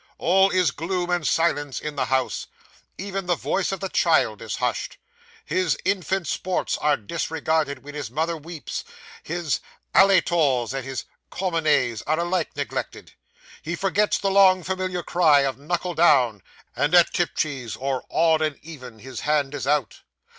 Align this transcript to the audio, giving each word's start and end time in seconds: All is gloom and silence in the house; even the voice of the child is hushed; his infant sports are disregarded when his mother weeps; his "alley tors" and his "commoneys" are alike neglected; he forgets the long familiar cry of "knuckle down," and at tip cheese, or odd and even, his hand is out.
All 0.17 0.49
is 0.49 0.71
gloom 0.71 1.11
and 1.11 1.27
silence 1.27 1.79
in 1.79 1.95
the 1.95 2.05
house; 2.05 2.47
even 2.97 3.27
the 3.27 3.35
voice 3.35 3.71
of 3.71 3.81
the 3.81 3.87
child 3.89 4.41
is 4.41 4.55
hushed; 4.55 4.97
his 5.45 5.77
infant 5.85 6.25
sports 6.27 6.75
are 6.79 6.97
disregarded 6.97 7.83
when 7.83 7.93
his 7.93 8.09
mother 8.09 8.35
weeps; 8.35 8.83
his 9.21 9.59
"alley 9.93 10.19
tors" 10.19 10.73
and 10.73 10.83
his 10.83 11.05
"commoneys" 11.29 12.01
are 12.07 12.19
alike 12.19 12.55
neglected; 12.55 13.13
he 13.61 13.75
forgets 13.75 14.17
the 14.17 14.31
long 14.31 14.63
familiar 14.63 15.03
cry 15.03 15.41
of 15.41 15.59
"knuckle 15.59 15.93
down," 15.93 16.41
and 16.75 16.95
at 16.95 17.13
tip 17.13 17.35
cheese, 17.35 17.75
or 17.75 18.03
odd 18.09 18.41
and 18.41 18.57
even, 18.63 18.97
his 18.97 19.19
hand 19.19 19.53
is 19.53 19.67
out. 19.67 20.01